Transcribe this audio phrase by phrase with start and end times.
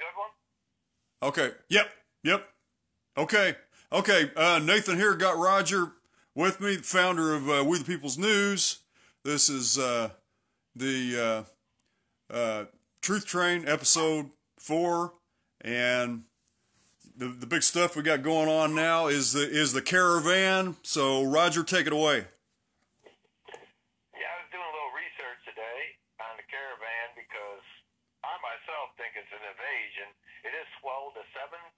[0.00, 0.30] good one?
[1.22, 1.56] Okay.
[1.68, 1.90] Yep.
[2.24, 2.48] Yep.
[3.18, 3.56] Okay.
[3.92, 4.30] Okay.
[4.34, 5.92] Uh, Nathan here got Roger
[6.34, 8.80] with me, founder of uh, We the People's News.
[9.24, 10.10] This is uh,
[10.74, 11.44] the
[12.32, 12.64] uh, uh,
[13.02, 15.12] Truth Train episode four,
[15.60, 16.24] and
[17.16, 20.76] the the big stuff we got going on now is the is the caravan.
[20.82, 22.24] So Roger, take it away.
[24.16, 27.64] Yeah, I was doing a little research today on the caravan because
[28.24, 30.08] I myself think it's an invasion.
[30.48, 31.72] It has swelled to 7,000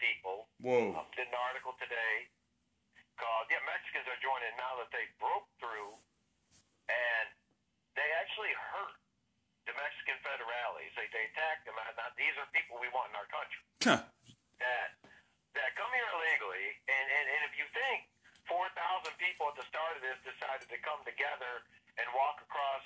[0.00, 0.48] people.
[0.64, 0.96] Whoa.
[0.96, 2.32] I did an article today
[3.20, 5.92] called, yeah, Mexicans are joining now that they broke through
[6.88, 7.26] and
[7.92, 8.96] they actually hurt
[9.68, 10.88] the Mexican federales.
[10.96, 11.76] They, they attacked them.
[11.76, 13.62] Now, these are people we want in our country.
[13.84, 14.00] Huh.
[14.64, 14.96] that
[15.56, 18.04] that come here illegally, and, and, and if you think
[18.44, 18.76] 4,000
[19.16, 21.64] people at the start of this decided to come together
[21.96, 22.84] and walk across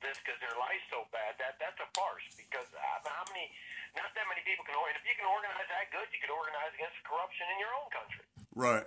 [0.00, 2.24] this because their life's so bad, that that's a farce.
[2.36, 3.48] Because uh, how many,
[3.96, 5.00] not that many people can organize.
[5.00, 8.24] If you can organize that good, you can organize against corruption in your own country.
[8.56, 8.86] Right.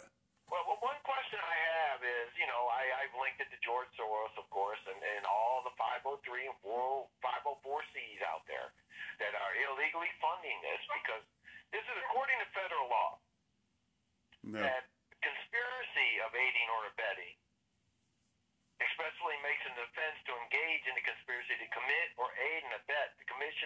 [0.52, 3.90] Well, well, one question I have is, you know, I, I've linked it to George
[3.98, 8.70] Soros, of course, and, and all the 503 and 4, 504Cs out there
[9.24, 11.24] that are illegally funding this because
[11.72, 13.12] this is according to federal law
[14.44, 14.68] Yeah.
[14.68, 14.84] that
[15.24, 17.40] conspiracy of aiding or abetting
[18.84, 22.74] especially makes an offense to engage in the conspiracy to commit or aid and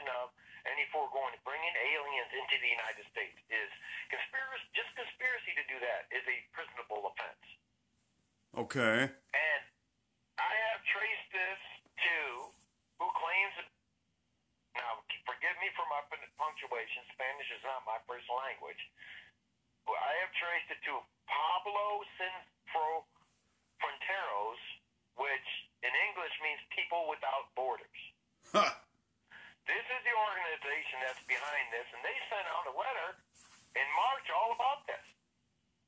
[0.06, 0.30] of
[0.70, 3.72] any foregoing bringing aliens into the United States is
[4.12, 7.46] conspiracy just conspiracy to do that is a prisonable offense.
[8.54, 9.10] Okay.
[9.10, 9.64] And
[10.38, 11.62] I have traced this
[12.06, 12.18] to
[13.02, 13.70] who claims it.
[14.78, 17.02] Now, forgive me for my pun- punctuation.
[17.14, 18.82] Spanish is not my first language.
[19.90, 23.08] But I have traced it to Pablo Sinfro
[23.82, 24.62] Fronteros,
[25.18, 25.50] which
[25.82, 28.00] in English means people without borders.
[28.54, 28.74] Huh.
[29.66, 33.10] This is the organization that's behind this, and they sent out a letter
[33.76, 35.06] in March all about this.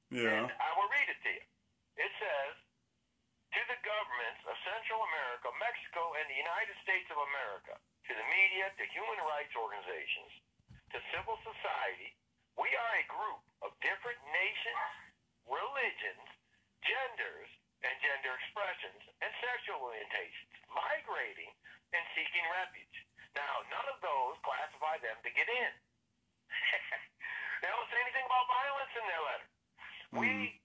[0.10, 0.48] Yeah.
[0.48, 1.46] And I will read it to you.
[2.02, 2.56] It says,
[3.54, 7.76] to the governments of Central America, Mexico, and the United States of America,
[8.08, 10.34] to the media, to human rights organizations,
[10.92, 12.16] to civil society,
[12.60, 14.84] we are a group of different nations,
[15.48, 16.28] religions,
[16.84, 17.50] genders,
[17.86, 21.52] and gender expressions, and sexual orientations, migrating
[21.96, 22.98] and seeking refuge.
[23.38, 25.72] Now, none of those classify them to get in.
[27.64, 29.50] they don't say anything about violence in their letter.
[30.10, 30.59] We seek to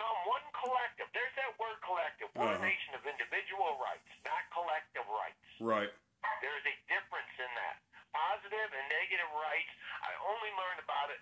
[0.00, 1.08] become one collective.
[1.12, 2.32] There's that word collective.
[2.32, 2.64] We're Uh-huh.
[2.64, 5.36] a nation of individual rights, not collective rights.
[5.60, 5.92] Right.
[6.40, 7.76] There is a difference in that.
[8.16, 9.70] Positive and negative rights.
[10.02, 11.20] I only learned about it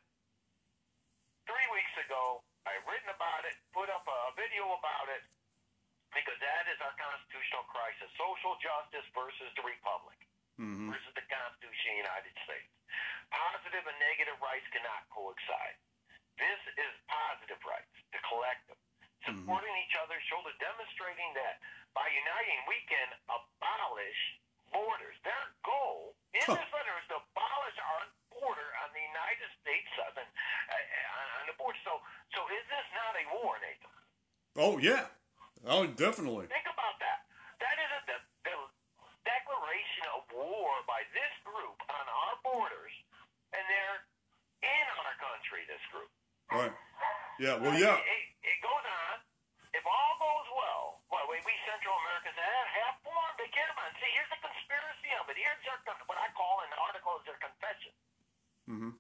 [1.51, 2.43] three weeks ago.
[2.67, 5.23] I've written about it, put up a video about it,
[6.15, 8.09] because that is our constitutional crisis.
[8.17, 10.17] Social justice versus the republic
[10.59, 10.91] Mm-hmm.
[10.91, 12.71] versus the Constitution of the United States.
[13.31, 15.79] Positive and negative rights cannot coincide.
[16.39, 18.79] This is positive rights, the collective.
[19.27, 21.59] Supporting each other's shoulder demonstrating that
[21.93, 24.21] by uniting we can abolish
[24.73, 25.19] borders.
[25.27, 26.55] Their goal in Huh.
[26.57, 31.45] this letter is to abolish our border on the United States southern uh, uh, on
[31.51, 31.77] the border.
[31.85, 31.99] So,
[32.33, 33.93] so is this not a war, Nathan?
[34.57, 35.11] Oh yeah.
[35.67, 36.47] Oh definitely.
[36.49, 37.27] Think about that.
[37.61, 38.19] That is a the,
[38.49, 38.57] the
[39.27, 42.95] declaration of war by this group on our borders,
[43.53, 44.01] and they're
[44.65, 45.67] in our country.
[45.69, 46.09] This group.
[46.49, 46.73] Right.
[47.39, 47.55] Yeah.
[47.59, 47.95] Well, yeah.
[47.97, 49.17] It, it, it goes on.
[49.75, 53.91] If all goes well, well, we, we Central Americans have, have formed a caravan.
[54.03, 55.39] See, here's the conspiracy of it.
[55.39, 57.95] Here's their, con- what I call in the article is their confession.
[58.67, 58.93] Mm-hmm.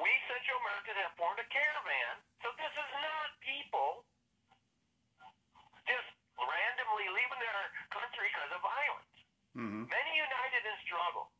[0.00, 4.02] We Central Americans have formed a caravan, so this is not people
[5.86, 6.08] just
[6.40, 7.62] randomly leaving their
[7.94, 9.14] country because of violence.
[9.54, 9.84] Mm-hmm.
[9.86, 11.30] Many united in struggle.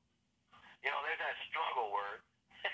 [0.85, 2.21] You know, there's that struggle word.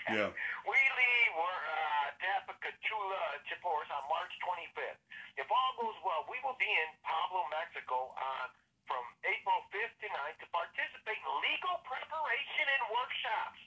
[0.07, 0.31] Yeah.
[0.71, 5.01] we leave we're, uh, Tapacachula, Chiapas on March 25th.
[5.35, 8.47] If all goes well, we will be in Pablo, Mexico on
[8.87, 13.61] from April 5th to 9th to participate in legal preparation and workshops.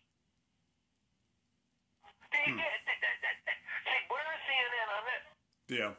[2.32, 2.59] See, Hmm.
[2.59, 5.23] th- th- th- th- th- see, where is CNN on this?
[5.71, 5.95] Yeah.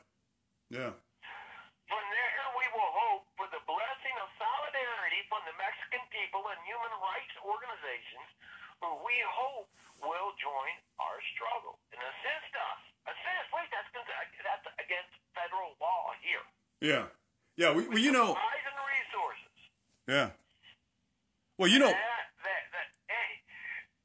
[0.68, 0.92] Yeah.
[1.88, 6.58] From there, we will hope for the blessing of solidarity from the Mexican people and
[6.64, 8.28] human rights organizations
[8.82, 9.68] who we hope
[10.02, 12.80] will join our struggle and assist us.
[13.08, 13.46] Assist?
[13.52, 16.44] Wait, that's, that's against federal law here.
[16.80, 17.04] Yeah.
[17.56, 17.72] Yeah.
[17.72, 18.36] We, we you know.
[18.36, 19.56] Supplies and resources.
[20.08, 20.28] Yeah.
[21.56, 23.30] Well, you know that, that, hey,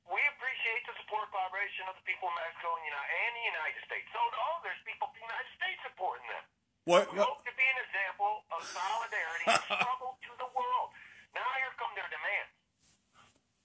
[0.06, 3.81] we appreciate the support collaboration of the people of Mexico and, Uni- and the United
[3.89, 4.06] States.
[4.13, 6.45] So, no, there's people from the United States supporting them.
[6.85, 7.09] What?
[7.09, 10.89] We hope to be an example of solidarity and struggle to the world.
[11.33, 12.53] Now here come their demands.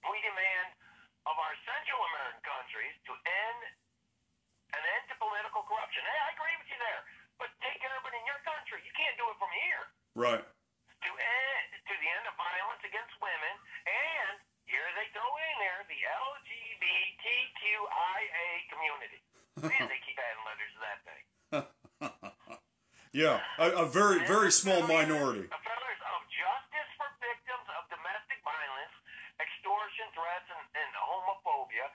[0.05, 0.75] We demand
[18.85, 19.19] impunity.
[19.61, 21.23] Man, they keep adding letters to that thing.
[23.13, 23.85] Yeah, a, a
[24.27, 25.45] very small minority.
[25.47, 28.95] Failures of justice for victims of domestic violence,
[29.39, 31.87] extortion, threats, and, and homophobia,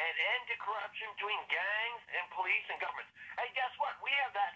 [0.00, 3.10] and end to corruption between gangs and police and governments.
[3.38, 3.94] Hey, guess what?
[4.04, 4.52] We have that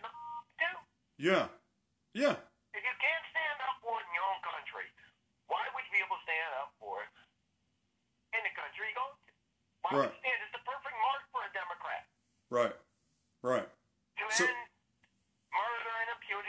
[0.59, 0.77] too.
[1.19, 1.45] Yeah,
[2.15, 2.37] yeah,
[2.75, 4.87] If you can't stand up for it in your own country,
[5.51, 7.11] why would you be able to stand up for it
[8.39, 9.19] in the country you go to?
[9.83, 10.15] Why would Right.
[10.15, 10.39] you stand?
[10.47, 12.03] It's the perfect mark for a Democrat.
[12.51, 12.77] right,
[13.43, 13.67] right.
[13.67, 14.63] To So- end
[15.51, 15.95] murder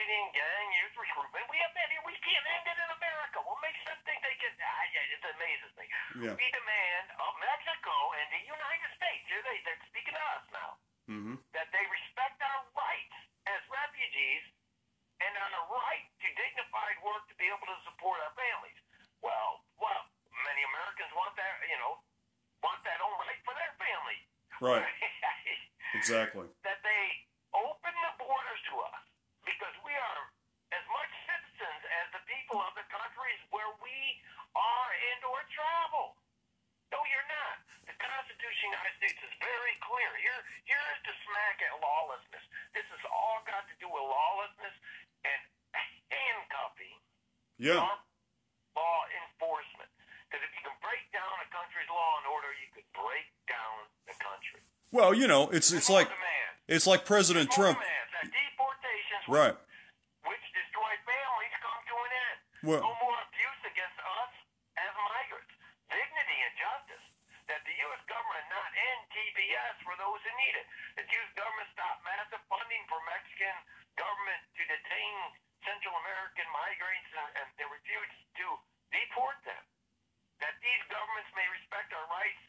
[0.09, 1.45] and gang youth recruitment.
[1.53, 2.01] We have that here.
[2.06, 3.38] We can't end it in America.
[3.45, 4.53] What makes them think they can?
[4.57, 5.85] Ah, it amazes me.
[6.25, 6.33] Yeah.
[6.33, 10.71] We demand of Mexico and the United States, here they, they're speaking to us now,
[11.09, 11.41] Mm-hmm.
[11.57, 13.17] that they respect our rights
[13.50, 14.45] as refugees
[15.25, 18.77] and our right to dignified work to be able to support our families.
[19.25, 20.05] Well, well,
[20.45, 21.97] many Americans want that, you know,
[22.62, 24.19] want that own right for their family.
[24.62, 24.85] Right,
[25.97, 26.45] exactly.
[26.62, 27.03] that they
[27.57, 29.01] open the borders to us
[29.50, 30.21] because we are
[30.77, 33.98] as much citizens as the people of the countries where we
[34.57, 36.18] are and or travel.
[36.90, 37.62] No, you're not.
[37.86, 40.10] The Constitution of the United States is very clear.
[40.18, 42.42] Here, here is the smack at lawlessness.
[42.74, 44.74] This has all got to do with lawlessness
[45.30, 45.40] and
[46.10, 46.98] handcuffing
[47.62, 49.94] Yeah, law enforcement.
[50.25, 53.86] Because if you can break down a country's law and order, you could break down
[54.10, 54.62] the country.
[54.90, 56.10] well, you know, it's it's like
[56.66, 57.78] it's like President Trump.
[59.30, 59.54] Right.
[60.25, 62.40] which destroy families come to an end.
[62.63, 64.33] Well- no more abuse against us
[64.77, 65.53] as migrants.
[65.89, 67.06] Dignity and justice.
[67.50, 68.01] That the U.S.
[68.06, 70.67] government not end TPS for those who need it.
[71.01, 71.33] That the U.S.
[71.33, 73.57] government stop massive funding for Mexican
[73.97, 75.15] government to detain
[75.65, 78.47] Central American migrants and, and, and refuse to
[78.94, 79.63] deport them.
[80.45, 82.44] That these governments may respect our rights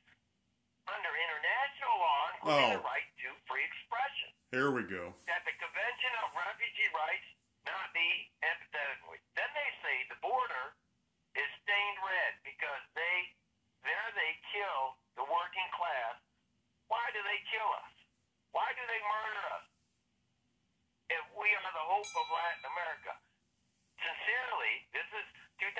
[0.84, 2.92] under international law, including the Oh.
[2.92, 5.16] right to free expression Here we go.
[5.32, 7.28] that the Convention of Refugee Rights
[7.64, 9.16] not be empathetically.
[9.32, 10.76] Then they say the border
[11.40, 13.32] is stained red because they
[13.80, 16.20] there they kill the working class.
[16.92, 17.92] Why do they kill us?
[18.52, 18.68] Why
[19.30, 19.66] do they murder us?
[21.10, 23.14] If we are the hope of Latin America.
[24.00, 25.26] Sincerely, this is
[25.60, 25.70] 2018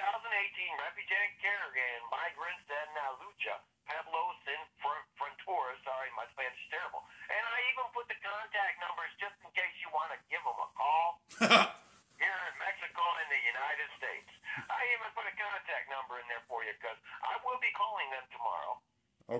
[0.86, 3.56] refugee caravan migrants en la lucha,
[3.88, 5.80] Pueblos en Fr- Fronteras.
[5.82, 7.00] Sorry, my Spanish is terrible.
[7.32, 10.58] And I even put the contact numbers just in case you want to give them
[10.60, 11.06] a call
[12.20, 14.30] here in Mexico and the United States.
[14.68, 18.08] I even put a contact number in there for you because I will be calling
[18.12, 18.74] them tomorrow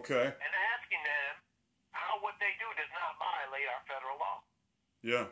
[0.00, 0.26] okay.
[0.32, 1.32] and asking them
[1.92, 4.41] how what they do does not violate our federal law.
[5.05, 5.29] Yeah.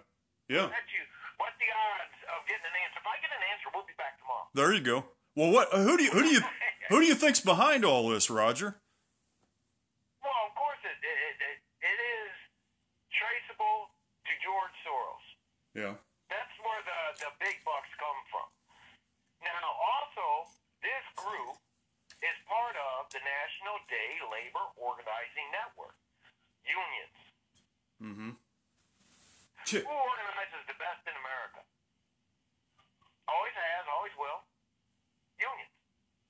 [0.52, 0.68] Yeah.
[0.68, 1.00] Bet you,
[1.40, 3.00] what's the odds of getting an answer?
[3.00, 4.52] If I get an answer, we'll be back tomorrow.
[4.52, 5.08] There you go.
[5.32, 5.72] Well, what?
[5.72, 6.44] Who do you who do you
[6.92, 8.80] who do you think's behind all this, Roger?
[10.20, 12.32] Well, of course, it, it, it, it is
[13.12, 13.92] traceable
[14.28, 15.26] to George Soros.
[15.72, 15.94] Yeah.
[16.28, 18.48] That's where the, the big bucks come from.
[19.40, 20.52] Now, also,
[20.84, 21.56] this group
[22.20, 25.96] is part of the National Day Labor Organizing Network,
[26.66, 27.17] unions.
[27.98, 28.32] Mm-hmm.
[28.34, 31.60] Who organizes the best in America?
[33.28, 34.40] Always has, always will.
[35.36, 35.74] Unions.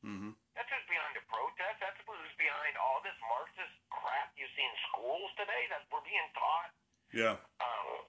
[0.02, 0.32] Mm-hmm.
[0.58, 1.78] That's who's behind the protest.
[1.78, 6.28] That's who's behind all this Marxist crap you see in schools today that we're being
[6.34, 6.70] taught.
[7.14, 7.36] Yeah.
[7.62, 8.02] Um,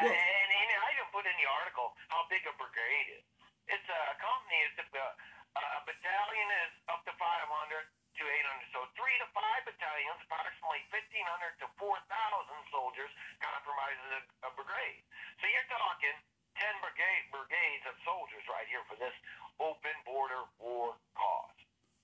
[0.00, 3.26] Well- and, and I even put in the article how big a brigade is.
[3.68, 4.58] It's a company.
[4.72, 8.74] It's a, a battalion is up to 500 to 800.
[8.74, 15.02] So three to five battalions, approximately 1,500 to 4,000 soldiers, compromises a, a brigade.
[15.40, 16.14] So you're talking
[16.58, 19.14] 10 brigade brigades of soldiers right here for this
[19.62, 21.58] open border war cause.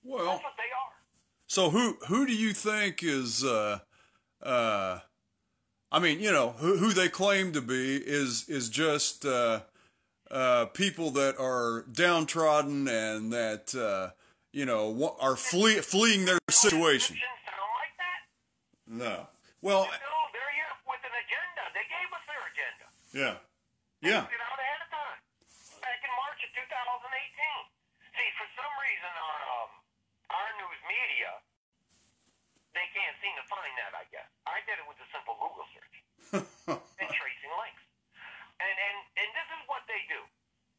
[0.06, 0.96] Well, That's what they are.
[1.50, 3.80] So who who do you think is uh
[4.40, 5.00] uh
[5.90, 9.62] I mean, you know, who who they claim to be is is just uh
[10.30, 14.14] uh people that are downtrodden and that uh
[14.52, 17.18] you know are flee, fleeing their situation.
[17.18, 18.20] Egyptians sound like that?
[18.86, 19.26] No.
[19.60, 21.62] Well, No, they're here with an agenda.
[21.74, 22.86] They gave us their agenda.
[23.10, 23.36] yeah.
[24.06, 24.22] Yeah.
[24.30, 25.18] Get out ahead of time.
[25.82, 26.62] Back in March of 2018.
[28.14, 29.70] See, for some reason, our um,
[30.30, 31.30] our news media,
[32.74, 33.92] they can't seem to find that.
[33.98, 35.96] I guess I did it with a simple Google search
[37.02, 37.82] and tracing links.
[38.62, 40.22] And and and this is what they do.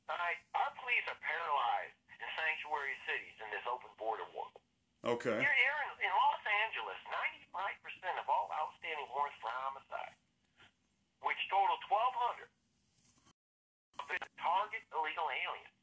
[0.08, 4.48] All right, our police are paralyzed in sanctuary cities in this open border war.
[5.02, 5.34] Okay.
[5.34, 10.13] Here, here in, in Los Angeles, 95% of all outstanding warrants for homicide,
[11.25, 12.46] which total 1,200,
[13.98, 15.74] have been target illegal aliens.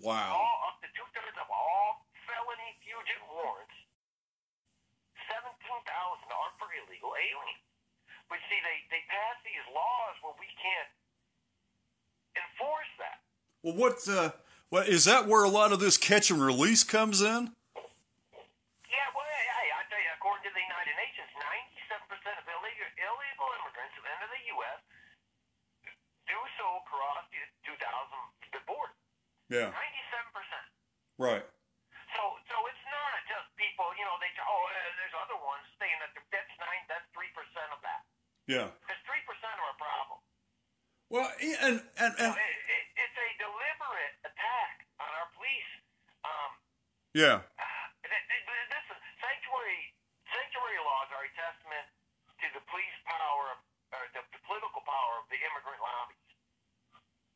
[0.00, 0.38] Wow.
[0.38, 3.76] All up to two thirds of all felony fugitive warrants,
[5.28, 7.64] 17 are for illegal aliens.
[8.28, 10.92] But see, they, they pass these laws where we can't
[12.36, 13.24] enforce that.
[13.64, 14.34] Well, what, uh,
[14.74, 17.54] well, is that where a lot of this catch and release comes in?
[18.90, 23.48] Yeah, well, hey, I tell you, according to the United Nations, 97% of illegal, illegal
[23.62, 24.80] immigrants who enter the U.S.
[26.26, 27.78] do so across the 2,000
[28.52, 28.94] the border.
[29.48, 29.72] Yeah.
[29.72, 29.78] 97%.
[31.22, 31.44] Right.
[32.16, 33.86] So, so it's not just people.
[33.94, 37.68] You know, they oh, uh, there's other ones saying that that's nine, that's three percent
[37.74, 38.00] of that.
[38.48, 38.72] Yeah.
[38.88, 40.18] It's three percent of our problem.
[41.08, 45.72] Well, and and and So it, it, it's a deliberate attack on our police.
[46.24, 46.52] Um,
[47.14, 47.40] yeah,
[48.04, 48.86] th- th- this
[49.20, 49.80] sanctuary
[50.28, 51.86] sanctuary laws are a testament
[52.42, 53.58] to the police power,
[53.94, 56.28] or the, the political power of the immigrant lobbies.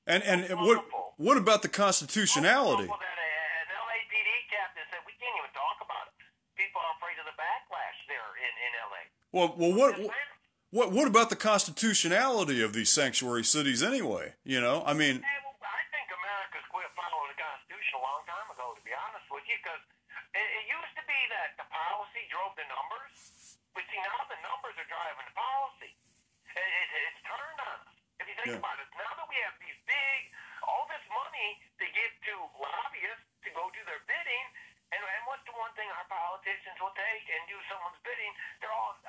[0.07, 0.85] and and what
[1.17, 2.87] what about the constitutionality?
[2.91, 6.15] Well, that, an LAPD captain said we can't even talk about it.
[6.59, 9.03] People are afraid of the backlash there in in LA.
[9.33, 10.11] Well, well, what ma'am.
[10.71, 14.37] what what about the constitutionality of these sanctuary cities anyway?
[14.45, 18.23] You know, I mean, Hey, well, I think America's quit following the Constitution a long
[18.29, 19.83] time ago, to be honest with you, because
[20.37, 23.17] it, it used to be that the policy drove the numbers,
[23.73, 25.93] but see, now the numbers are driving the policy.
[26.53, 27.97] It, it, it's turned on us.
[28.21, 28.61] If you think Yeah.
[28.61, 30.21] about it, now that we have these big,
[30.69, 31.49] all this money
[31.81, 34.47] to give to lobbyists to go do their bidding,
[34.93, 38.29] and, and what's the one thing our politicians will take and do someone's bidding?
[38.61, 38.93] They're all,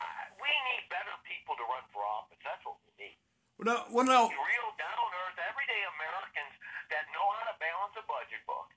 [0.00, 2.40] uh, we need better people to run for office.
[2.40, 3.16] That's what we need
[3.60, 6.54] well, now, well, now, real down earth, everyday Americans
[6.88, 8.72] that know how to balance a budget book,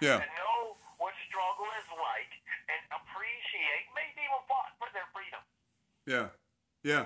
[0.00, 2.32] yeah, that know what struggle is like,
[2.68, 5.40] and appreciate, maybe even fought for their freedom.
[6.06, 6.28] yeah,
[6.84, 7.04] yeah.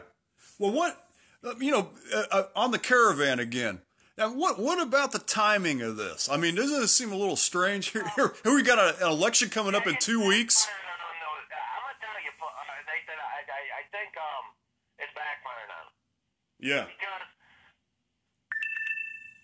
[0.59, 0.97] Well, what
[1.45, 3.81] uh, you know uh, uh, on the caravan again?
[4.19, 6.29] Now, what what about the timing of this?
[6.29, 7.89] I mean, doesn't it seem a little strange?
[7.93, 10.67] Here, here, here we got a, an election coming up in two weeks.
[10.69, 11.57] No, no, no, no.
[11.57, 13.17] I'm gonna tell you, uh, Nathan.
[13.17, 14.45] I, I, I think um,
[15.01, 15.97] it's backfiring on them
[16.61, 17.25] Yeah, because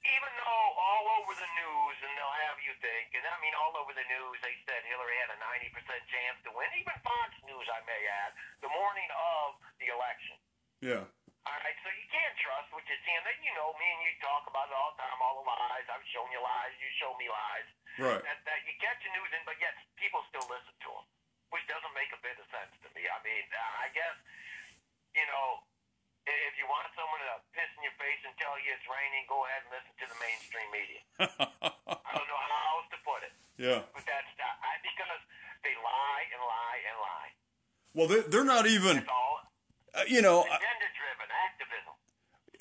[0.07, 3.75] even though all over the news, and they'll have you think, and I mean all
[3.81, 5.73] over the news, they said Hillary had a 90%
[6.13, 6.69] chance to win.
[6.79, 10.37] Even Fox News, I may add, the morning of the election.
[10.85, 13.87] yeah, All right, so you can't trust what you see, and then you know me
[13.99, 15.87] and you talk about it all the time, all the lies.
[15.91, 17.67] I've shown you lies, you show me lies.
[17.99, 18.23] right.
[18.23, 21.07] That, that you catch the news in, but yet people still listen to them,
[21.51, 23.03] which doesn't make a bit of sense to me.
[23.11, 24.15] I mean, uh, I guess
[25.19, 25.65] you know,
[26.29, 29.25] i- if you want someone to piss in your face and tell you it's raining,
[29.33, 31.01] go ahead and listen to the mainstream media.
[31.25, 33.81] I don't know how else to put it, yeah.
[33.97, 35.23] but that's uh, I, because
[35.65, 37.31] they lie and lie and lie.
[37.97, 38.99] Well, they, they're not even.
[39.97, 41.95] Uh, you know, agenda-driven activism.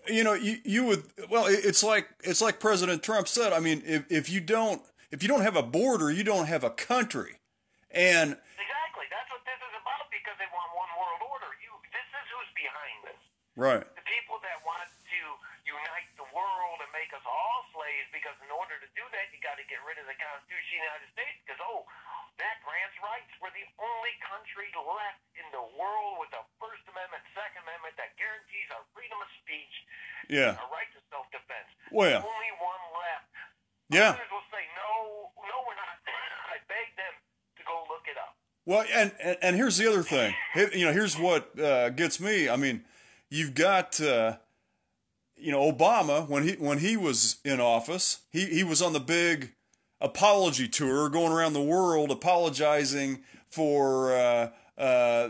[0.08, 3.51] you know, you, you would well, it's like it's like President Trump said.
[3.51, 4.79] I mean, if if you don't
[5.12, 7.44] if you don't have a border, you don't have a country.
[7.91, 9.05] And Exactly.
[9.12, 11.51] That's what this is about because they want one world order.
[11.60, 13.22] You, this is who's behind this.
[13.60, 15.20] right, The people that want to
[15.67, 19.39] unite the world and make us all slaves because in order to do that, you
[19.44, 21.84] got to get rid of the Constitution of the United States because, oh,
[23.04, 23.32] rights.
[23.40, 28.16] We're the only country left in the world with a First Amendment, Second Amendment that
[28.20, 29.75] guarantees our freedom of speech,
[30.32, 31.70] yeah, our right to self-defense.
[31.92, 32.22] Well.
[32.24, 33.32] Only one left.
[33.92, 34.16] yeah.
[34.16, 35.96] Others will say, no, no, we're not.
[36.54, 37.16] I beg them
[37.58, 38.36] to go look it up.
[38.66, 40.34] Well, and, and and here's the other thing.
[40.74, 42.50] You know, here's what uh, gets me.
[42.50, 42.84] I mean,
[43.30, 44.38] you've got uh,
[45.38, 49.00] you know Obama when he when he was in office, he he was on the
[49.00, 49.54] big
[50.05, 55.29] apology tour, going around the world apologizing for uh, uh,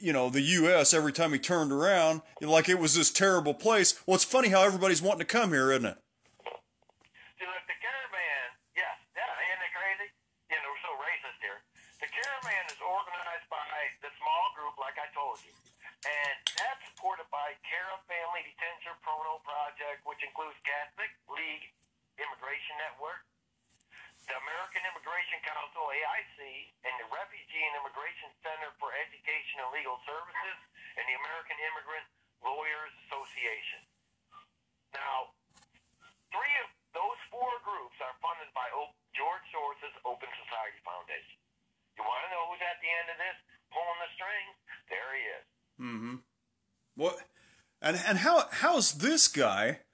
[0.00, 0.92] you know the U.S.
[0.92, 4.00] every time he turned around, like it was this terrible place.
[4.06, 5.98] Well, it's funny how everybody's wanting to come here, isn't it?
[16.04, 21.72] And that's supported by Cara Family Detention Pro Bono Project, which includes Catholic Legal
[22.20, 23.24] Immigration Network,
[24.26, 26.38] the American Immigration Council (AIC),
[26.84, 30.58] and the Refugee and Immigration Center for Education and Legal Services,
[30.96, 32.06] and the American Immigrant
[32.40, 33.84] Lawyers Association.
[34.94, 35.34] Now,
[36.34, 38.66] Three of those four groups are funded by
[39.14, 41.38] George Soros's Open Society Foundation.
[41.94, 43.38] You want to know who's at the end of this,
[43.70, 44.54] pulling the strings?
[44.90, 45.44] There he is.
[45.78, 46.16] Mm-hmm.
[46.98, 47.22] What?
[47.78, 49.86] And and how how's this guy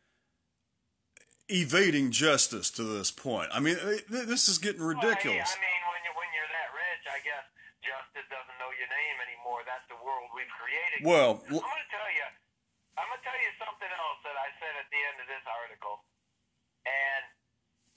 [1.50, 3.50] evading justice to this point?
[3.52, 3.76] I mean,
[4.08, 5.50] this is getting ridiculous.
[5.50, 7.44] Well, I mean, when you when you're that rich, I guess
[7.82, 9.60] justice doesn't know your name anymore.
[9.66, 11.04] That's the world we've created.
[11.04, 12.28] Well, I'm going to tell you.
[12.98, 15.44] I'm going to tell you something else that I said at the end of this
[15.48, 16.04] article,
[16.84, 17.22] and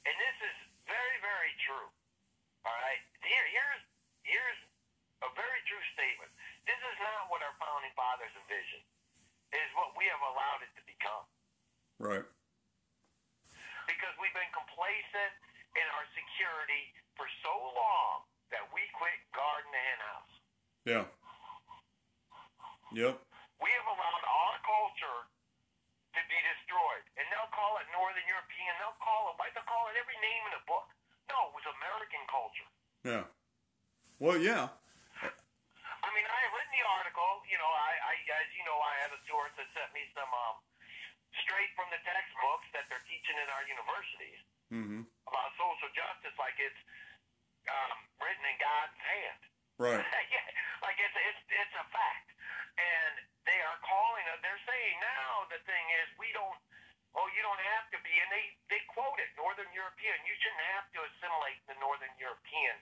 [0.03, 0.55] this is
[0.89, 1.89] very very true.
[2.65, 3.83] All right, here here's
[4.23, 4.59] here's
[5.23, 6.31] a very true statement.
[7.73, 8.85] founding fathers envisioned
[9.55, 11.25] is what we have allowed it to become.
[11.99, 12.25] Right.
[13.87, 15.33] Because we've been complacent
[15.75, 20.33] in our security for so long that we quit guarding the hen house.
[20.85, 21.05] Yeah.
[22.93, 23.15] Yep.
[23.61, 25.19] We have allowed our culture
[26.13, 27.05] to be destroyed.
[27.17, 28.71] And they'll call it Northern European.
[28.77, 30.87] They'll call it, like they'll call it every name in the book.
[31.29, 32.69] No, it was American culture.
[33.01, 33.25] Yeah.
[34.21, 34.69] Well, yeah.
[36.03, 37.31] I mean, I have written the article.
[37.47, 40.27] You know, I, I as you know, I had a source that sent me some
[40.29, 40.55] um,
[41.41, 44.41] straight from the textbooks that they're teaching in our universities
[44.73, 45.05] Mm-hmm.
[45.05, 46.81] about social justice, like it's
[47.69, 49.41] um, written in God's hand.
[49.77, 50.01] Right.
[50.33, 50.49] yeah,
[50.81, 52.33] like it's it's it's a fact,
[52.81, 53.13] and
[53.45, 54.41] they are calling it.
[54.41, 56.57] They're saying now the thing is we don't.
[57.13, 60.17] Oh, you don't have to be, and they they quote it Northern European.
[60.25, 62.73] You shouldn't have to assimilate the Northern European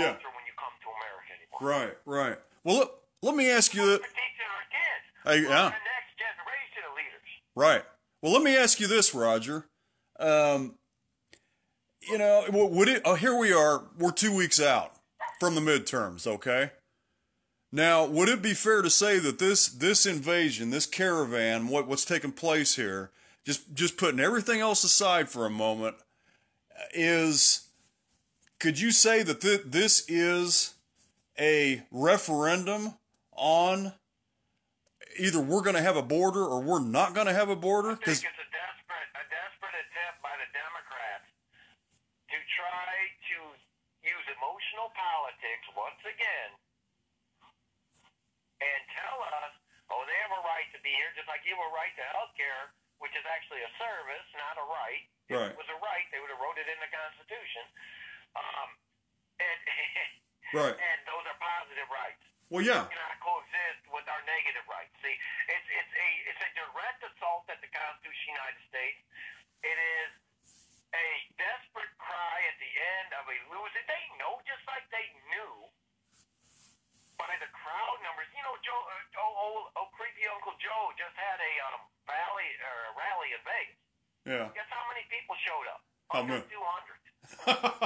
[0.00, 0.16] Yeah.
[0.16, 1.45] culture when you come to America anymore.
[1.60, 1.96] Right.
[2.04, 2.38] Right.
[2.64, 3.02] Well, look.
[3.22, 4.02] Let me ask you that.
[4.02, 5.48] Teaching our kids.
[5.48, 5.64] Hey, yeah.
[5.64, 7.22] the next generation of leaders.
[7.54, 7.82] Right.
[8.22, 9.66] Well, let me ask you this, Roger.
[10.20, 10.74] Um,
[12.02, 13.02] you know, would it?
[13.04, 13.84] Oh, here we are.
[13.98, 14.92] We're two weeks out
[15.40, 16.26] from the midterms.
[16.26, 16.70] Okay.
[17.72, 22.04] Now, would it be fair to say that this this invasion, this caravan, what what's
[22.04, 23.10] taking place here,
[23.44, 25.96] just just putting everything else aside for a moment,
[26.94, 27.68] is
[28.60, 30.75] could you say that th- this is
[31.38, 32.94] a referendum
[33.32, 33.92] on
[35.18, 37.92] either we're going to have a border or we're not going to have a border?
[37.92, 41.28] I think 'Cause- it's a desperate, a desperate attempt by the Democrats
[42.32, 42.90] to try
[43.32, 43.38] to
[44.04, 46.50] use emotional politics once again
[48.62, 49.52] and tell us,
[49.92, 52.04] oh, they have a right to be here, just like you have a right to
[52.16, 55.04] health care, which is actually a service, not a right.
[55.28, 55.50] If Right.
[55.52, 57.64] it was a right, they would have wrote it in the Constitution.
[58.36, 58.68] Um,
[59.40, 59.60] and,
[60.54, 60.76] Right.
[60.78, 62.86] and those are positive rights well, yeah.
[62.86, 64.94] cannot coexist with our negative rights.
[65.02, 65.16] See,
[65.50, 69.00] it's it's a it's a direct assault at the Constitution of the United States.
[69.66, 70.10] It is
[70.94, 73.86] a desperate cry at the end of a losing.
[73.90, 75.54] They know, just like they knew
[77.18, 78.30] by the crowd numbers.
[78.30, 82.50] You know, Joe, uh, oh, old, oh, creepy Uncle Joe just had a um, rally
[82.62, 83.80] or a rally in Vegas.
[84.22, 84.46] Yeah.
[84.54, 85.82] Guess how many people showed up?
[86.14, 86.46] How many?
[86.46, 87.82] 200.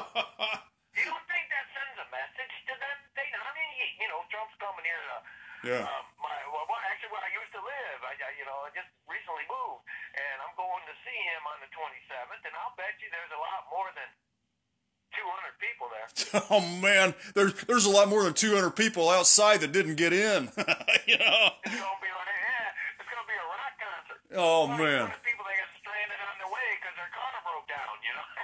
[5.70, 5.87] yeah.
[5.87, 8.70] um, my, well, well, actually, where I used to live, I, I, you know, I
[8.74, 9.83] just recently moved,
[10.18, 13.40] and I'm going to see him on the 27th, and I'll bet you there's a
[13.40, 14.11] lot more than
[15.14, 16.09] 200 people there.
[16.50, 20.46] Oh man, there's there's a lot more than 200 people outside that didn't get in.
[21.11, 21.42] you know.
[21.66, 24.20] It's gonna be like, yeah, it's gonna be a rock concert.
[24.38, 25.11] Oh Well, man.
[25.26, 28.26] people that get stranded on their way because their car broke down, you know.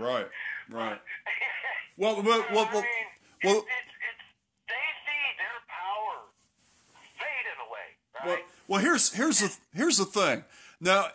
[0.00, 0.28] Right.
[0.70, 1.00] Right.
[1.98, 2.84] Well, well, well, well,
[3.44, 4.24] well, it's, it's, it's,
[4.70, 6.16] they see their power
[7.20, 8.26] fading away, right?
[8.26, 10.44] well, well, here's here's the here's the thing.
[10.80, 11.06] Now,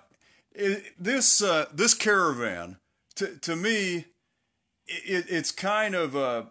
[0.59, 2.77] i this uh, this caravan,
[3.15, 4.05] to to me,
[4.87, 6.47] it, it's kind of a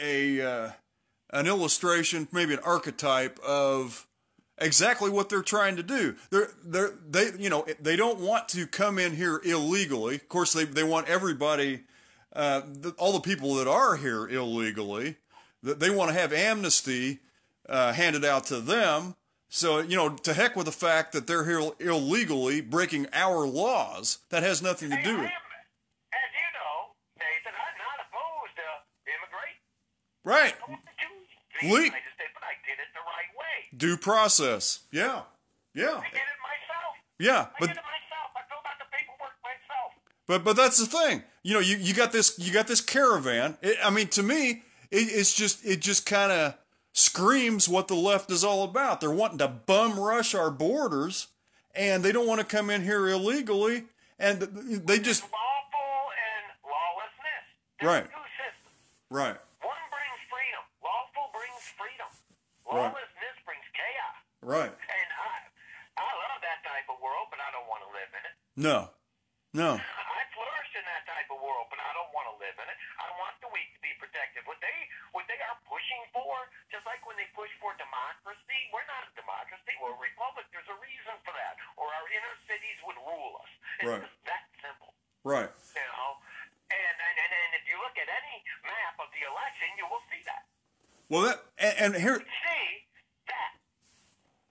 [0.00, 0.70] a uh,
[1.30, 4.06] an illustration, maybe an archetype of
[4.58, 6.16] exactly what they're trying to do.
[6.30, 10.16] They're they're they you know they don't want to come in here illegally.
[10.16, 11.80] Of course, they they want everybody,
[12.34, 15.16] uh, the, all the people that are here illegally,
[15.62, 17.20] that they want to have amnesty
[17.68, 19.14] uh, handed out to them.
[19.50, 24.18] So you know, to heck with the fact that they're here illegally breaking our laws.
[24.30, 25.26] That has nothing to do with.
[25.26, 25.50] am,
[26.14, 28.66] as you know, Nathan, I'm not opposed to
[29.10, 29.60] immigration.
[30.24, 30.54] Right.
[30.54, 33.76] I want to Le- but I did it the right way.
[33.76, 34.80] Due process.
[34.92, 35.22] Yeah.
[35.74, 35.98] Yeah.
[35.98, 36.94] I did it myself.
[37.18, 37.40] Yeah.
[37.40, 38.30] I But did it myself.
[38.36, 39.92] I filled out the paperwork myself.
[40.26, 41.24] But but that's the thing.
[41.42, 43.58] You know, you, you got this you got this caravan.
[43.62, 46.54] It, I mean, to me, it, it's just it just kind of
[46.92, 49.00] screams what the left is all about.
[49.00, 51.28] They're wanting to bum rush our borders,
[51.74, 53.84] and they don't want to come in here illegally,
[54.18, 57.44] and they just Lawful and lawlessness.
[57.80, 58.04] There's Right.
[58.10, 58.76] Two systems.
[59.10, 60.62] right, One brings freedom.
[60.82, 62.10] Lawful brings freedom.
[62.68, 62.90] Right.
[62.90, 64.16] Lawlessness brings chaos.
[64.42, 64.72] right.
[64.72, 65.34] And I,
[66.00, 68.34] I love that type of world, but I don't want to live in it.
[68.60, 68.90] No,
[69.56, 72.66] no, I flourished in that type of world, but I don't want to live in
[72.70, 72.78] it.
[73.02, 74.44] I want the weak to be protected.
[74.46, 74.76] What they
[75.16, 76.30] what they are pushing for,
[76.70, 79.72] just like when they push for democracy, we're not a democracy.
[79.82, 80.46] We're a republic.
[80.54, 83.50] There's a reason for that, or our inner cities would rule us.
[83.82, 84.02] It's Right.
[84.06, 84.92] just that simple,
[85.26, 85.50] right.
[85.50, 86.10] you know.
[86.70, 90.04] And, and and and if you look at any map of the election, you will
[90.12, 90.46] see that.
[91.10, 91.38] Well, that
[91.80, 92.70] and, here See
[93.26, 93.50] that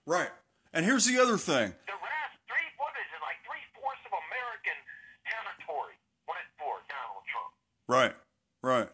[0.06, 0.30] right,
[0.72, 1.72] and here's the other thing.
[1.86, 4.78] the rest, three what is it like three fourths of American
[5.26, 5.94] territory
[6.26, 7.50] went for Donald Trump.
[7.88, 8.14] Right,
[8.62, 8.88] right.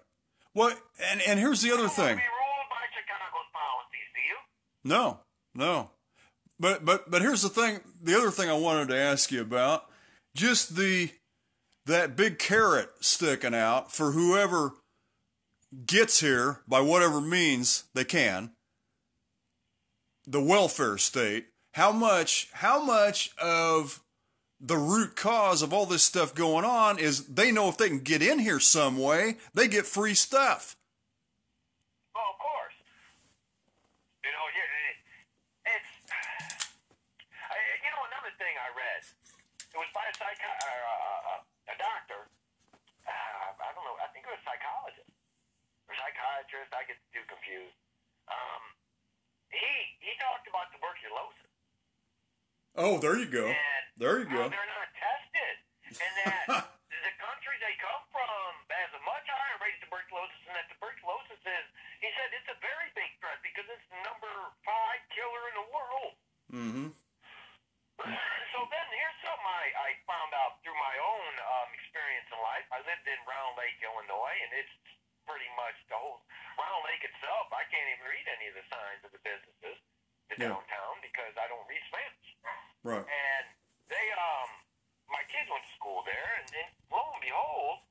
[0.54, 0.76] Well,
[1.10, 2.16] and and here's the other thing.
[2.16, 4.08] to be ruled by Chicago's policies.
[4.14, 5.20] The No,
[5.54, 5.90] no.
[6.58, 7.80] But but but here's the thing.
[8.02, 9.84] The other thing I wanted to ask you about
[10.34, 11.10] just the
[11.84, 14.72] that big carrot sticking out for whoever
[15.86, 18.50] gets here by whatever means they can.
[20.26, 21.46] The welfare state.
[21.72, 22.48] How much?
[22.52, 24.02] How much of
[24.60, 28.00] the root cause of all this stuff going on is they know if they can
[28.00, 30.76] get in here some way, they get free stuff.
[32.14, 32.74] Well, of course.
[34.24, 34.46] You know,
[35.68, 35.92] it's.
[37.84, 39.04] You know, another thing I read.
[39.76, 42.24] It was by a psych, uh, uh, a doctor.
[43.04, 44.00] Uh, I don't know.
[44.00, 45.12] I think it was a psychologist
[45.86, 46.72] or psychiatrist.
[46.72, 47.76] I get too confused.
[48.32, 48.62] Um,
[49.52, 51.52] he he talked about tuberculosis.
[52.76, 53.46] Oh, there you go.
[53.52, 54.48] And there you go.
[54.48, 55.56] They're not tested,
[55.92, 56.44] and that
[57.06, 61.40] the countries they come from has a much higher rate of tuberculosis, and that tuberculosis
[61.44, 61.66] is.
[62.00, 64.32] He said it's a very big threat because it's the number
[64.64, 66.12] five killer in the world.
[66.52, 66.88] Mm-hmm.
[68.56, 72.64] So then here's something I, I found out through my own um, experience in life.
[72.72, 74.72] I lived in Round Lake, Illinois, and it's
[75.26, 76.22] pretty much the whole
[76.56, 77.50] Round Lake itself.
[77.52, 79.76] I can't even read any of the signs of the businesses,
[80.30, 80.54] the Yeah.
[80.56, 82.28] downtown, because I don't read Spanish.
[82.82, 83.04] Right.
[83.04, 83.44] And
[83.90, 84.48] they, um,
[85.10, 87.82] my kids went to school there, and then lo and behold,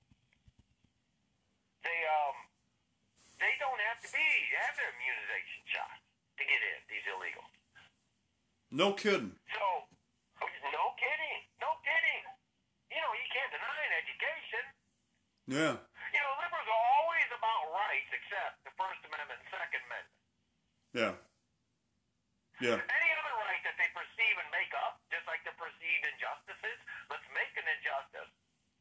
[1.83, 2.35] they, um,
[3.39, 6.01] they don't have to be have their immunization shots
[6.39, 6.79] to get in.
[6.89, 7.51] These illegals.
[8.71, 9.37] No kidding.
[9.53, 9.87] So,
[10.71, 12.23] no kidding, no kidding.
[12.89, 14.63] You know, you can't deny an education.
[15.47, 15.75] Yeah.
[16.15, 17.63] You know, liberals are always about
[17.95, 20.19] rights, except the First Amendment and Second Amendment.
[20.91, 21.13] Yeah.
[22.59, 22.79] Yeah.
[22.79, 27.27] Any other right that they perceive and make up, just like they perceive injustices, let's
[27.31, 28.31] make an injustice.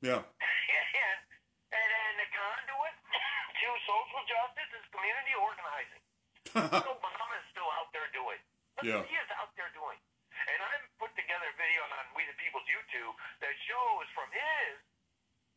[0.03, 0.23] Yeah.
[1.07, 1.19] and,
[1.71, 2.95] and, and the conduit
[3.63, 6.03] to social justice is community organizing.
[6.91, 8.39] Obama is still out there doing.
[8.79, 9.03] Look Yeah.
[9.07, 9.99] he is out there doing.
[10.35, 14.75] And I put together a video on We the People's YouTube that shows from his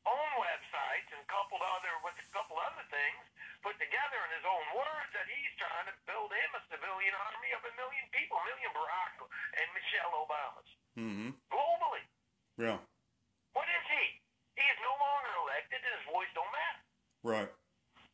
[0.05, 3.21] own websites and coupled other with a couple other things
[3.65, 7.51] put together in his own words that he's trying to build him a civilian army
[7.57, 11.29] of a million people, a million Barack and Michelle Obamas Mm-hmm.
[11.53, 12.03] globally.
[12.57, 12.81] Yeah.
[13.53, 14.05] What is he?
[14.57, 16.81] He is no longer elected, and his voice don't matter.
[17.21, 17.49] Right.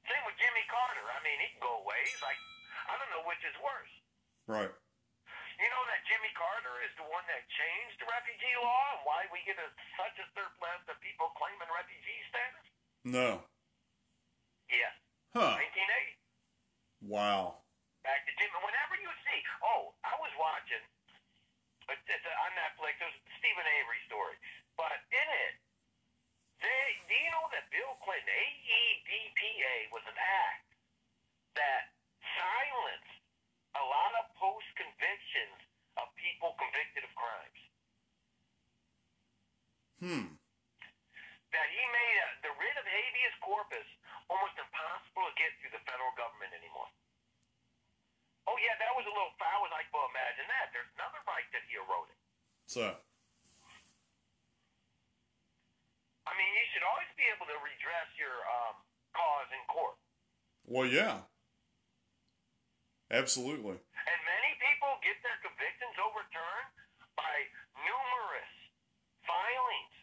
[0.03, 1.05] Same with Jimmy Carter.
[1.07, 1.95] I mean, he can go away.
[2.11, 2.35] He's like,
[2.91, 3.93] I don't know which is worse.
[4.51, 4.67] Right.
[5.55, 9.23] You know that Jimmy Carter is the one that changed the refugee law and why
[9.31, 12.67] we get a, such a surplus of people claiming refugee status?
[13.07, 13.29] No.
[14.67, 14.91] Yes.
[15.33, 15.57] Huh.
[15.57, 17.09] 1980.
[17.09, 17.65] Wow.
[18.05, 18.53] Back to Jimmy.
[18.61, 20.83] Whenever you see, oh, I was watching
[21.91, 22.95] it's, it's on Netflix.
[23.01, 24.37] It was a Steven Avery story,
[24.79, 25.55] but in it,
[26.63, 30.69] they do you know that Bill Clinton AEDPA was an act
[31.59, 31.91] that
[32.23, 33.19] silenced
[33.75, 35.59] a lot of post convictions
[35.99, 37.61] of people convicted of crimes.
[39.99, 40.27] Hmm.
[41.51, 43.87] That he made a, the writ of habeas corpus
[44.31, 44.55] almost
[45.13, 46.89] impossible to get through the federal government anymore.
[48.49, 49.31] Oh yeah, that was a little.
[49.39, 49.61] foul.
[49.63, 50.67] I was like, well, imagine that.
[50.75, 52.17] There's another right that he eroded.
[52.67, 52.85] So.
[56.27, 58.75] I mean, you should always be able to redress your um,
[59.15, 59.95] cause in court.
[60.67, 61.23] Well, yeah.
[63.11, 63.75] Absolutely.
[63.77, 66.71] And many people get their convictions overturned
[67.19, 67.35] by
[67.79, 68.53] numerous
[69.27, 69.95] filings.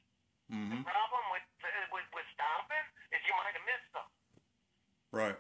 [0.52, 0.80] Mm-hmm.
[0.80, 1.46] The problem with,
[1.92, 4.08] with with stopping is you might have missed them.
[5.10, 5.38] Right.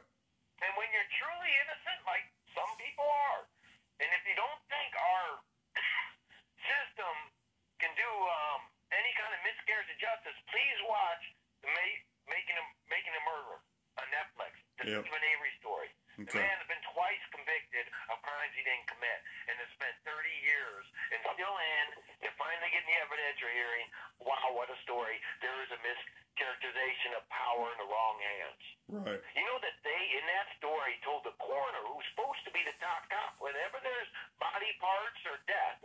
[0.64, 2.24] And when you're truly innocent, like
[2.56, 3.46] some people are,
[4.02, 5.28] and if you don't think our
[6.66, 7.14] system
[7.78, 11.22] can do um, any kind of miscarriage of justice, please watch
[11.62, 13.60] the Ma- Making a Making a Murderer
[14.02, 14.54] on Netflix.
[14.82, 15.04] The Yep.
[15.06, 15.90] Steven Avery story.
[16.16, 16.40] The Okay.
[16.40, 20.84] man has been twice convicted of crimes he didn't commit, and has spent 30 years,
[21.16, 21.86] and still in.
[22.20, 23.88] They're finally getting the evidentiary hearing.
[24.20, 25.16] Wow, what a story!
[25.40, 28.62] There is a mischaracterization of power in the wrong hands.
[28.88, 29.20] Right.
[29.36, 32.76] You know that they, in that story, told the coroner, who's supposed to be the
[32.84, 34.08] top cop, whenever there's
[34.40, 35.80] body parts or death,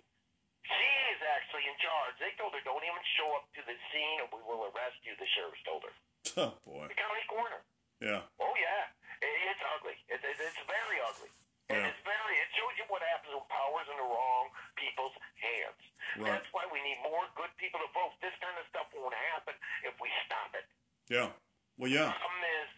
[0.67, 2.15] she is actually in charge.
[2.19, 5.15] They told her, don't even show up to the scene or we will arrest you,
[5.15, 5.95] the sheriff told her.
[6.35, 6.89] Oh boy.
[6.91, 7.61] The county coroner.
[8.03, 8.25] Yeah.
[8.43, 8.91] Oh, yeah.
[9.23, 9.95] It, it's ugly.
[10.11, 11.31] It, it, it's very ugly.
[11.71, 11.87] And Yeah.
[11.93, 15.79] it's very, it shows you what happens when power's in the wrong people's hands.
[16.19, 16.27] Right.
[16.35, 18.11] That's why we need more good people to vote.
[18.19, 19.55] This kind of stuff won't happen
[19.87, 20.67] if we stop it
[21.07, 21.29] Yeah.
[21.77, 22.09] Well, yeah.
[22.09, 22.69] The problem is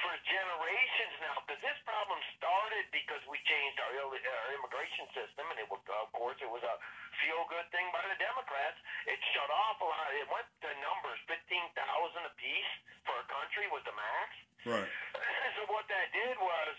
[0.00, 5.44] for generations now, because this problem started because we changed our, ill- our immigration system,
[5.52, 6.76] and it was, of course, it was a
[7.20, 8.78] feel-good thing by the Democrats.
[9.04, 10.08] It shut off a lot.
[10.16, 12.72] It went to numbers, 15,000 apiece
[13.04, 14.28] for a country was the max.
[14.64, 14.90] Right.
[15.60, 16.74] so what that did was,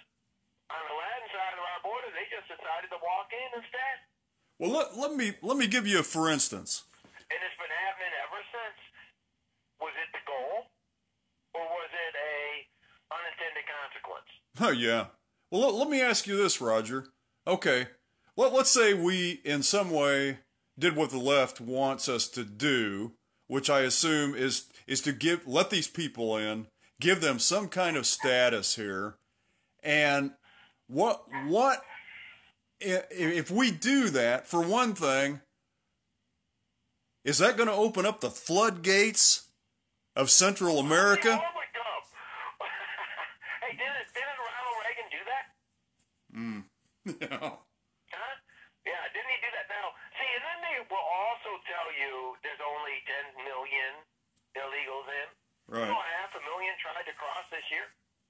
[0.69, 3.97] on the Latin side of our border, they just just decided to walk in instead.
[4.59, 6.87] Well, let, let me let me give you a for instance.
[7.03, 8.79] And it's been happening ever since.
[9.83, 10.67] Was it the goal,
[11.55, 12.39] or was it a
[13.11, 14.29] unintended consequence?
[14.61, 15.05] Oh yeah.
[15.51, 17.07] Well, let, let me ask you this, Roger.
[17.47, 17.87] Okay,
[18.35, 20.39] let, let's say we in some way
[20.77, 23.13] did what the left wants us to do,
[23.47, 26.67] which I assume is is to give let these people in,
[26.99, 29.15] give them some kind of status here,
[29.81, 30.31] and
[30.87, 31.81] what what
[32.81, 34.47] if we do that?
[34.47, 35.41] For one thing,
[37.23, 39.47] is that going to open up the floodgates
[40.15, 41.29] of Central America?
[41.29, 42.03] Oh, Yeah, oh my God.
[43.61, 45.43] hey, didn't, didn't Ronald Reagan do that?
[46.39, 46.63] Mm.
[47.19, 47.41] Yeah.
[47.41, 48.35] Huh?
[48.85, 49.67] Yeah, didn't he do that?
[49.69, 53.01] Now, see, and then they will also tell you there's only
[53.35, 53.91] 10 million
[54.55, 55.27] illegals in.
[55.69, 55.85] Right.
[55.85, 57.87] You know, half a million tried to cross this year.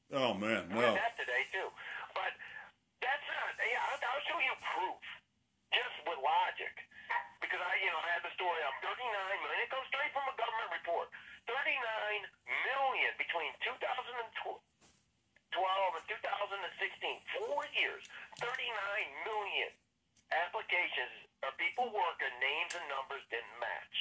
[0.09, 0.81] Oh man, I no.
[0.81, 1.69] read that today too.
[2.17, 2.33] But
[2.99, 3.53] that's not.
[3.61, 4.99] Yeah, I'll, I'll show you proof,
[5.71, 6.73] just with logic,
[7.39, 9.05] because I, you know, I had the story of 39
[9.45, 9.59] million.
[9.63, 11.07] It goes straight from a government report.
[11.45, 12.25] 39
[12.65, 14.59] million between 2012
[15.95, 18.03] and 2016, four years.
[18.41, 18.49] 39
[19.29, 19.69] million
[20.33, 23.95] applications of people working, names and numbers didn't match.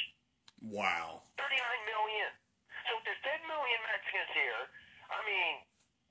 [0.64, 1.22] Wow.
[1.36, 1.52] 39
[1.88, 2.32] million.
[2.88, 4.62] So if there's 10 million Mexicans here,
[5.12, 5.54] I mean,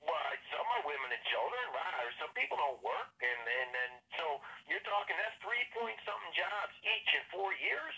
[0.02, 1.94] well, some are women and children, right?
[2.06, 4.38] Or some people don't work, and and and so
[4.70, 7.94] you're talking that's three point something jobs each in four years.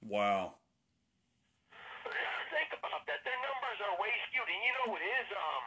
[0.00, 0.56] Wow.
[2.48, 3.20] Think about that.
[3.28, 5.64] Their numbers are way skewed, and you know what his um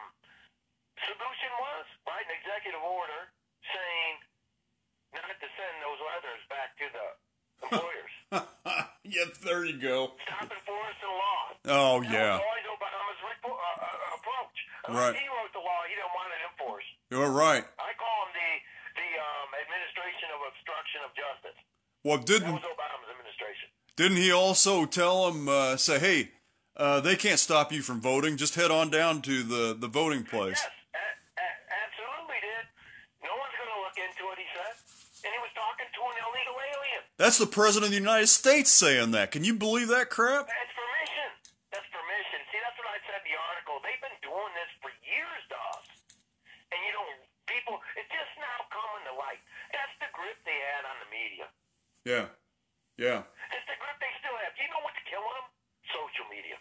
[1.06, 1.86] solution was?
[2.10, 3.30] Right, an executive order
[3.70, 4.14] saying
[5.14, 7.06] not to send those letters back to the
[7.64, 8.14] employers.
[9.04, 10.14] yep, there you go.
[10.28, 11.44] Stop enforcing law.
[11.68, 12.38] Oh yeah.
[12.38, 14.58] was always Obama's repo- uh, uh, approach.
[14.88, 15.16] Right.
[15.16, 15.80] He wrote the law.
[15.90, 16.92] He didn't want it enforced.
[17.12, 17.64] You're right.
[17.80, 18.52] I call him the
[19.00, 21.58] the um, administration of obstruction of justice.
[22.04, 23.68] Well, didn't was Obama's administration.
[23.96, 26.32] didn't he also tell him uh, say, hey,
[26.78, 28.38] uh, they can't stop you from voting.
[28.38, 30.62] Just head on down to the the voting place.
[30.62, 32.64] Yes, a- a- absolutely did.
[33.24, 34.38] No one's going to look into it.
[34.40, 34.76] He said,
[35.26, 37.02] and he was talking to an illegal alien.
[37.28, 39.36] That's the president of the United States saying that.
[39.36, 40.48] Can you believe that crap?
[40.48, 41.28] That's permission.
[41.76, 42.40] That's permission.
[42.48, 43.84] See, that's what I said in the article.
[43.84, 45.88] They've been doing this for years to us.
[46.72, 47.04] And you know,
[47.44, 49.44] people, it's just now coming to light.
[49.76, 51.52] That's the grip they had on the media.
[52.08, 52.32] Yeah.
[52.96, 53.28] Yeah.
[53.52, 54.56] It's the grip they still have.
[54.56, 55.52] Do you know what's killing them?
[55.92, 56.56] Social media.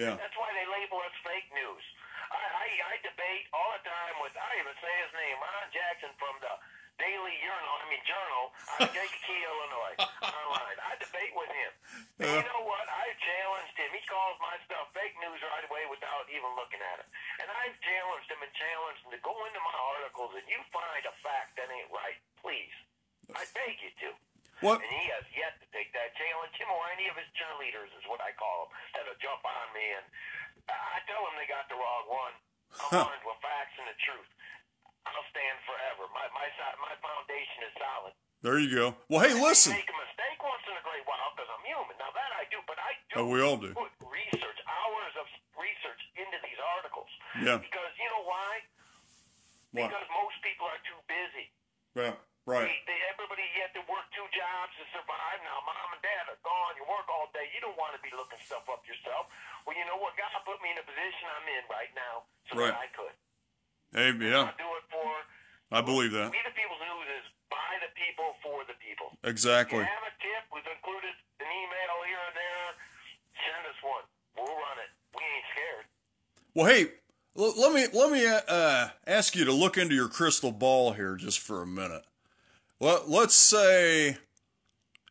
[0.00, 0.16] Yeah.
[0.16, 1.84] That's why they label us fake news.
[2.32, 6.16] I, I, I debate all the time with, I even say his name, Ron Jackson
[6.16, 6.56] from the
[7.00, 10.78] Daily Journal, I mean Journal, out of Kankakee, Illinois, online.
[10.84, 11.72] I debate with him.
[12.20, 12.84] And you know what?
[12.92, 13.88] I challenged him.
[14.50, 17.06] My stuff fake news right away without even looking at it.
[17.38, 21.06] And I've challenged him and challenged him to go into my articles and you find
[21.06, 22.18] a fact that ain't right.
[22.42, 22.74] Please.
[23.30, 24.10] I beg you to.
[24.66, 24.82] What?
[24.82, 26.50] And he has yet to take that challenge.
[26.58, 28.74] Him or any of his cheerleaders is what I call them.
[28.98, 30.06] That'll jump on me and
[30.66, 32.34] I tell them they got the wrong one.
[32.74, 34.30] I'm armed with facts and the truth.
[35.06, 36.10] I'll stand forever.
[36.10, 36.50] My my
[36.82, 38.14] my foundation is solid.
[38.40, 38.96] There you go.
[39.12, 39.76] Well, hey, I listen.
[39.76, 41.92] make a mistake once in a great while because I'm human.
[42.00, 43.14] Now that I do, but I do.
[43.20, 43.76] Oh, we all do.
[44.00, 44.39] Research,
[45.60, 47.10] research into these articles.
[47.44, 47.60] Yeah.
[47.60, 48.52] Because you know why?
[49.76, 49.92] What?
[49.92, 51.46] Because most people are too busy.
[51.94, 52.16] Yeah.
[52.48, 52.66] Right.
[52.66, 55.38] They, they, everybody you have to work two jobs to survive.
[55.44, 56.72] Now, mom and dad are gone.
[56.80, 57.46] You work all day.
[57.52, 59.28] You don't want to be looking stuff up yourself.
[59.68, 60.16] Well, you know what?
[60.18, 62.72] God put me in the position I'm in right now so Right.
[62.74, 63.14] that I could.
[63.94, 64.50] Hey, yeah.
[64.50, 65.06] I do it for
[65.70, 66.34] I believe that.
[66.34, 69.14] We the People's News is by the people for the people.
[69.22, 69.78] If Exactly.
[69.78, 72.66] you have a tip, we've included an email here or there.
[73.38, 74.02] Send us one.
[74.34, 74.90] We'll run it.
[75.16, 75.84] We ain't scared.
[76.54, 76.86] Well, hey,
[77.36, 81.16] l- let me let me uh, ask you to look into your crystal ball here
[81.16, 82.02] just for a minute.
[82.80, 84.16] Let, let's say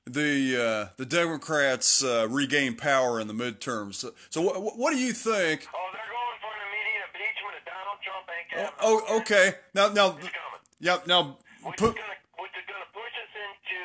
[0.06, 0.58] the
[0.90, 3.96] uh, the Democrats uh, regain power in the midterms.
[3.96, 5.68] So, so what, what do you think?
[5.74, 8.74] Oh, they're going for an immediate impeachment of Donald Trump and Kevin.
[8.82, 9.54] Oh, okay.
[9.76, 10.62] Now, now, It's coming.
[10.82, 10.98] yeah.
[11.06, 13.82] Now, Which is gonna, which is gonna push us into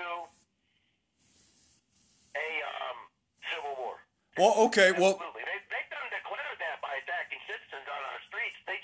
[2.41, 2.97] a um,
[3.53, 4.01] civil war.
[4.41, 4.97] well, okay.
[4.97, 8.57] Well, Absolutely they've done declared that by attacking citizens on our streets.
[8.65, 8.81] They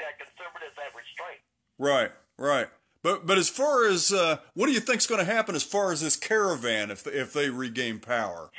[0.00, 1.40] that conservatives have restraint.
[1.78, 2.68] right, right.
[3.02, 5.92] But but as far as uh, what do you think's going to happen as far
[5.92, 8.50] as this caravan if if they regain power?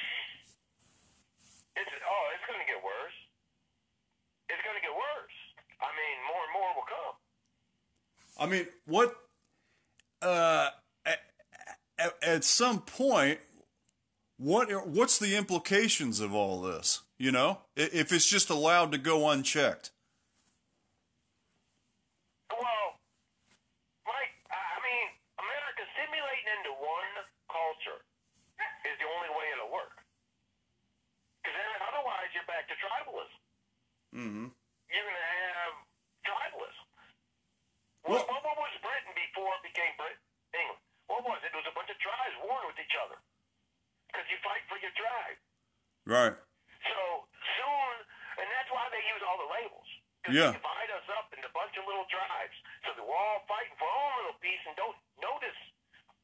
[1.75, 3.17] It's, oh, it's going to get worse.
[4.49, 5.37] It's going to get worse.
[5.81, 7.15] I mean, more and more will come.
[8.37, 9.15] I mean, what?
[10.21, 10.69] Uh,
[11.97, 13.39] at, at some point,
[14.37, 17.01] what what's the implications of all this?
[17.17, 19.91] You know, if it's just allowed to go unchecked.
[22.51, 22.99] Well,
[24.05, 25.07] Mike, I I mean,
[46.05, 46.37] Right.
[46.85, 47.01] So
[47.59, 47.93] soon,
[48.37, 49.89] and that's why they use all the labels.
[50.23, 50.53] 'Cause Yeah.
[50.53, 52.55] They divide us up into a bunch of little tribes.
[52.85, 55.57] So that we're all fighting for our own little piece and don't notice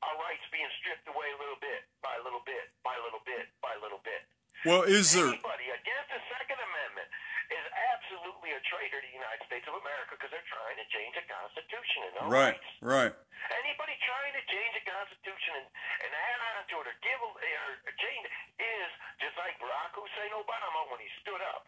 [0.02, 3.76] our rights being stripped away a little bit by little bit by little bit by
[3.76, 4.26] little bit.
[4.65, 5.26] Well, is there?
[5.34, 7.10] Anybody against the Second Amendment
[7.50, 7.65] is
[7.97, 11.26] absolutely a traitor to the United States of America because they're trying to change the
[11.26, 12.56] Constitution and our Right.
[12.56, 12.69] rights.
[12.80, 13.13] Right.
[13.58, 15.67] Anybody trying to change the Constitution and,
[16.06, 17.34] and add on to it or give a-
[17.89, 18.26] or change
[18.62, 21.65] is just like Barack Hussein Obama when he stood up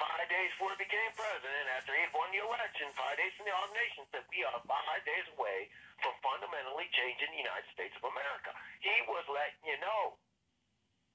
[0.00, 3.44] five days before he became president after he had won the election, five days from
[3.44, 5.68] the United Nations, said we are five days away
[6.00, 8.56] from fundamentally changing the United States of America.
[8.80, 10.16] He was letting you know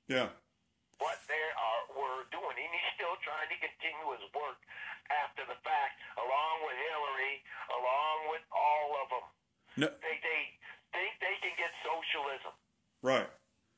[0.08, 0.30] Yeah.
[1.01, 2.93] what they are were doing, and he's
[3.47, 4.60] trying to continue his work
[5.23, 7.36] after the fact, along with Hillary,
[7.71, 9.25] along with all of them.
[9.77, 10.41] No, They they
[10.91, 12.51] think they can get socialism.
[13.01, 13.29] right.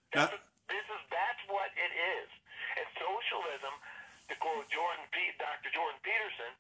[0.10, 2.30] That's Now, what- this is that's what it is.
[2.82, 3.74] And socialism,
[4.30, 5.70] to quote Jordan P, Dr.
[5.70, 6.54] Jordan Peterson,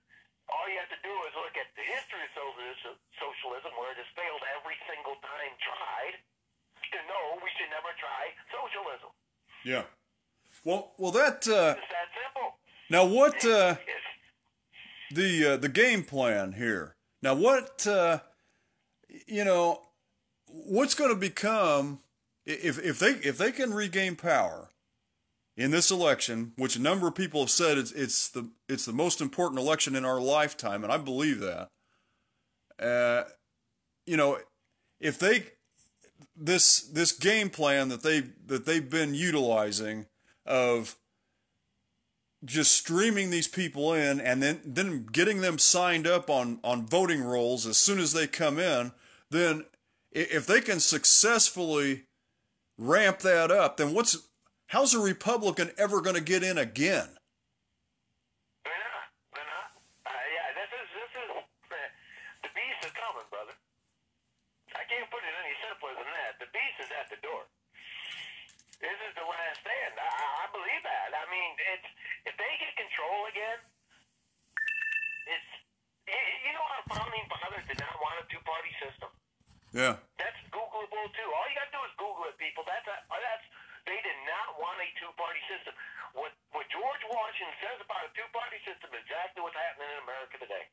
[0.49, 3.97] all you have to do is look at the history of socialism, socialism, where it
[3.97, 6.21] has failed every single time tried,
[6.93, 9.09] to know we should never try socialism.
[9.65, 9.85] yeah.
[10.65, 11.47] Well, well, that.
[11.47, 12.59] Uh, It's that simple.
[13.45, 13.75] Uh,
[15.11, 16.95] the uh, the game plan here.
[17.21, 18.19] Now, what uh,
[19.27, 19.81] you know,
[20.47, 21.99] what's going to become
[22.45, 24.69] if if they if they can regain power
[25.57, 28.93] in this election, which a number of people have said it's it's the it's the
[28.93, 31.69] most important election in our lifetime, and I believe that.
[32.79, 33.23] Uh,
[34.05, 34.39] you know,
[34.99, 35.47] if they
[36.35, 40.05] this this game plan that they that they've been utilizing
[40.45, 40.95] of
[42.45, 47.21] just streaming these people in and then then getting them signed up on on voting
[47.21, 48.91] rolls as soon as they come in
[49.29, 49.65] then
[50.11, 52.05] if they can successfully
[52.77, 54.17] ramp that up then what's
[54.67, 57.09] how's a republican ever going to get in again
[58.63, 59.07] they're not.
[59.35, 59.69] They're not.
[60.07, 61.29] Uh, yeah, this is this is
[62.43, 63.55] the beast is coming, brother.
[64.75, 66.39] I can't put it any simpler than that.
[66.39, 67.43] The beast is at the door.
[68.79, 69.99] This is the last stand.
[69.99, 71.09] I, I I believe that.
[71.11, 71.89] I mean, it's
[72.31, 73.59] if they get control again,
[75.27, 75.49] it's
[76.07, 79.09] you you know our founding fathers did not want a two-party system.
[79.75, 81.29] yeah That's Googleable too.
[81.35, 82.63] All you got to do is Google it, people.
[82.65, 83.45] That's a, oh, that's
[83.87, 85.73] they did not want a two-party system.
[86.17, 90.41] What what George Washington says about a two-party system is exactly what's happening in America
[90.41, 90.65] today.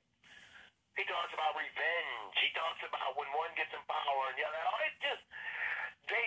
[0.96, 2.34] He talks about revenge.
[2.40, 4.60] He talks about when one gets in power and the other.
[4.64, 5.24] Oh, It just
[6.08, 6.26] they.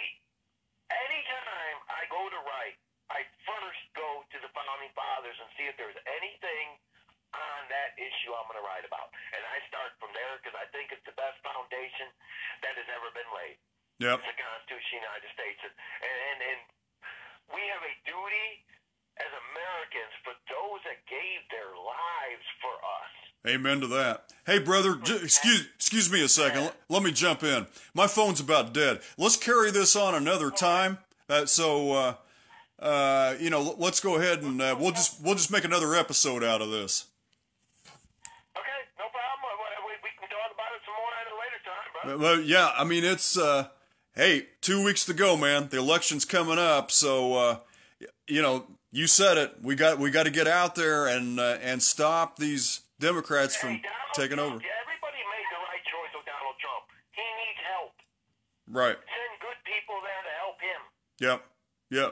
[0.89, 2.73] Anytime I go to write,
[3.13, 6.05] I first go to the founding fathers and see if there's that
[7.99, 9.11] issue I'm going to write about.
[9.35, 12.07] And I start from there because I think it's the best foundation
[12.63, 13.57] that has ever been laid.
[13.99, 14.23] yep.
[14.23, 15.59] It's the Constitution of the United States.
[15.67, 16.59] And, and, and
[17.51, 18.47] we have a duty
[19.19, 23.11] as Americans for those that gave their lives for us.
[23.43, 24.31] amen to that.
[24.47, 26.71] Hey brother j- excuse excuse me a second.
[26.71, 27.67] Let, let me jump in.
[27.93, 29.01] My phone's about dead.
[29.17, 30.99] Let's carry this on another time.
[31.29, 32.13] Uh, so uh,
[32.79, 36.43] uh, you know let's go ahead and uh, we'll just we'll just make another episode
[36.43, 37.05] out of this
[38.55, 39.39] Okay, no problem.
[39.83, 41.88] We, we can talk about it some more at a later time, brother.
[42.05, 43.67] Well, yeah, I mean it's uh,
[44.15, 45.69] hey, two weeks to go, man.
[45.69, 47.57] The election's coming up, so uh,
[48.27, 49.55] you know you said it.
[49.61, 53.79] We got we got to get out there and uh, and stop these Democrats from
[53.79, 54.63] Donald taking Trump, over.
[54.63, 56.83] Everybody made the right choice with Donald Trump.
[57.11, 57.93] He needs help.
[58.67, 58.97] Right.
[58.97, 60.81] Send good people there to help him.
[61.19, 61.39] Yep.
[61.95, 62.11] Yep.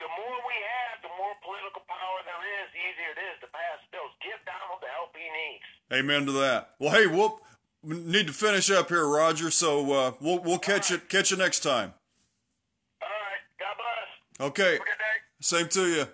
[0.00, 3.48] The more we have, the more political power there is, the easier it is to
[3.52, 4.12] pass bills.
[4.20, 5.66] Give Donald the help he needs.
[5.92, 6.74] Amen to that.
[6.78, 7.40] Well, hey, we'll
[7.84, 9.50] we need to finish up here, Roger.
[9.50, 11.94] So uh, we'll we'll catch it catch you next time.
[13.02, 13.42] All right.
[13.58, 13.76] God
[14.38, 14.48] bless.
[14.48, 14.78] Okay.
[15.40, 16.06] Same to you.